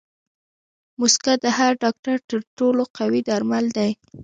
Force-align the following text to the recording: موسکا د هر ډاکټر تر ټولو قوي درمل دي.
موسکا 0.99 1.33
د 1.43 1.45
هر 1.57 1.71
ډاکټر 1.83 2.15
تر 2.29 2.39
ټولو 2.57 2.83
قوي 2.97 3.21
درمل 3.29 3.65
دي. 3.77 3.91